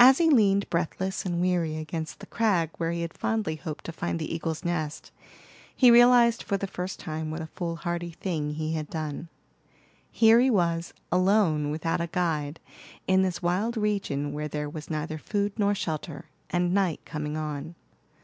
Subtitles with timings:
[0.00, 3.92] As he leaned breathless and weary against the crag where he had fondly hoped to
[3.92, 5.12] find the eagle's nest,
[5.76, 9.28] he realized for the first time what a fool hardy thing he had done.
[10.10, 12.58] Here he was, alone, without a guide,
[13.06, 17.76] in this wild region where there was neither food nor shelter, and night coming on.